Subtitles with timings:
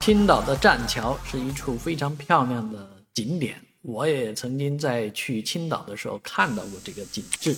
[0.00, 7.54] 青岛的栈桥是一处非常漂亮的景点，我也曾经在去青岛的时候看到过这个景致，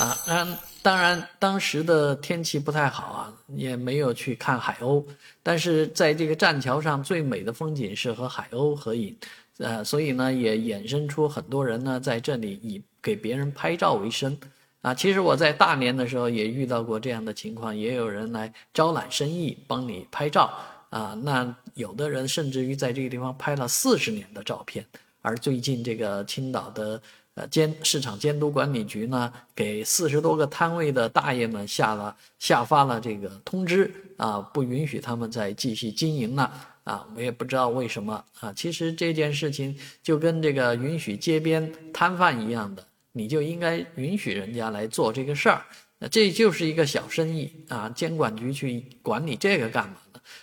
[0.00, 5.04] 啊，当当然当时的天气不太好啊，也没有去看海鸥，
[5.42, 9.16] 但是在这个栈桥上最美的风景是和海鸥合影，
[9.58, 14.38] 呃，所以呢也衍生出很多人呢在这里以给别人拍照为生，
[14.80, 20.56] 啊，其实我在大连的时候也遇到过这样的情况，也有人来招揽生意，帮你拍照。
[20.90, 24.84] 啊，那有的人甚至于在这个地方拍了四十年的照片，
[25.22, 27.00] 而最近这个青岛的
[27.34, 38.52] 呃监市场监督管理局呢，给四十多个摊位的大爷们下了下发了这个通知啊，不允许他们再继续经营了啊，我也不知道为什么啊。
[38.52, 45.64] 其实这件事情就跟这个允许街边摊贩一样的，你就应该允许人家来做这个事儿，
[46.00, 49.94] 那这就是一个小生意啊，监管局去管理这个干嘛？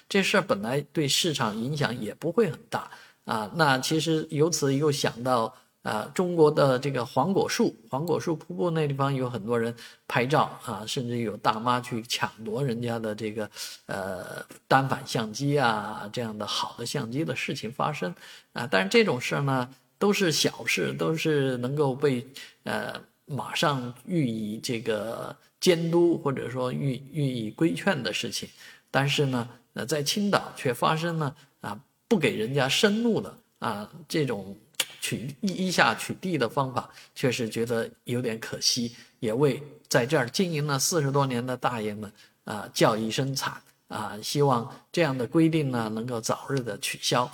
[0.10, 2.90] 这事儿本来对市场影响也不会很大
[3.26, 3.52] 啊。
[3.56, 9.74] 那其实由此又想到啊，中国的这个黄果树，黄果树瀑布那地方有很多人
[10.06, 13.50] 拍照啊，甚至有大妈去抢夺人家的这个
[13.86, 18.14] 呃单反相机啊这样的好的相机的事情发生
[18.52, 18.68] 啊。
[18.70, 22.28] 但是这种事儿呢，都是小事，都是能够被
[22.64, 22.94] 呃
[23.28, 28.50] 马上予以这个监督或者说予予以规劝的事情。
[28.90, 29.48] 但是呢。
[29.80, 34.58] 那在青岛却发生了啊，不给人家生路的啊这种
[35.00, 42.12] 取一下取缔的方法，确实觉得有点可惜，也为在这儿经营了四十多年的大爷们
[42.46, 44.18] 啊叫一声惨啊！
[44.24, 47.30] 希望这样的规定呢能够早日的取消。